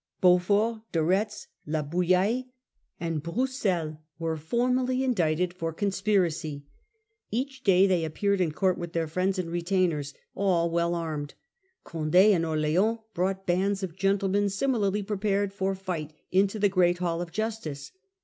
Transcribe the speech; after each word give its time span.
Beaufort, 0.19 0.81
De 0.91 1.03
Retz, 1.03 1.45
La 1.67 1.83
Boullaie, 1.83 2.45
and 2.99 3.21
Brousscl 3.21 3.99
were 4.17 4.35
for 4.35 4.71
mally 4.71 5.03
indicted 5.03 5.53
for 5.53 5.71
conspiracy. 5.71 6.65
Each 7.29 7.63
day 7.63 7.85
they 7.85 8.03
appeared 8.03 8.41
in 8.41 8.51
court 8.51 8.79
with 8.79 8.93
their 8.93 9.05
friends 9.05 9.37
and 9.37 9.51
retainers, 9.51 10.15
all 10.33 10.71
well 10.71 10.95
armed. 10.95 11.35
Conde 11.83 12.15
and 12.15 12.47
Orleans 12.47 12.97
brought 13.13 13.45
bands 13.45 13.83
of 13.83 13.95
gentlemen 13.95 14.49
similarly 14.49 15.03
prepared 15.03 15.53
for 15.53 15.75
fight 15.75 16.13
into 16.31 16.57
the 16.57 16.67
great 16.67 16.97
hall 16.97 17.21
of 17.21 17.31
justice. 17.31 17.91